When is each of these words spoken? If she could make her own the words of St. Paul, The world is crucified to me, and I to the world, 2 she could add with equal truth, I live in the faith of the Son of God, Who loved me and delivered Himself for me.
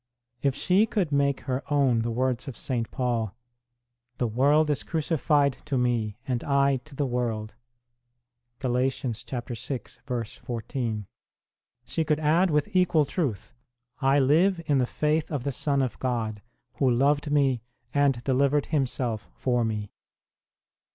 If 0.41 0.55
she 0.55 0.87
could 0.87 1.11
make 1.11 1.41
her 1.41 1.61
own 1.71 1.99
the 2.01 2.09
words 2.09 2.47
of 2.47 2.57
St. 2.57 2.89
Paul, 2.89 3.35
The 4.17 4.25
world 4.25 4.71
is 4.71 4.81
crucified 4.81 5.57
to 5.65 5.77
me, 5.77 6.17
and 6.27 6.43
I 6.43 6.77
to 6.85 6.95
the 6.95 7.05
world, 7.05 7.53
2 8.61 8.89
she 8.89 9.83
could 12.03 12.19
add 12.19 12.49
with 12.49 12.75
equal 12.75 13.05
truth, 13.05 13.53
I 14.01 14.17
live 14.17 14.59
in 14.65 14.79
the 14.79 14.87
faith 14.87 15.31
of 15.31 15.43
the 15.43 15.51
Son 15.51 15.83
of 15.83 15.99
God, 15.99 16.41
Who 16.79 16.89
loved 16.89 17.29
me 17.31 17.61
and 17.93 18.23
delivered 18.23 18.65
Himself 18.65 19.29
for 19.35 19.63
me. 19.63 19.91